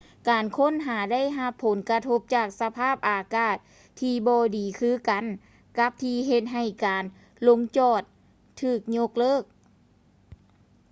[0.29, 3.55] ການຄົ້ນຫາໄດ້ຮັບຜົນກະທົບຈາກສະພາບອາກາດ
[3.99, 5.23] ທີ່ບໍ່ດີຄືກັນ
[5.77, 7.03] ກັບທີ່ເຮັດໃຫ້ການ
[7.47, 8.01] ລົງຈອດ
[8.61, 9.43] ຖືກຍົກເລີກ